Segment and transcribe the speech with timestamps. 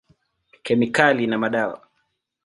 [0.63, 1.87] Kemikali na madawa.